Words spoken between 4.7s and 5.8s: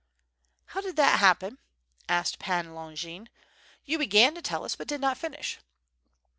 but did not finish."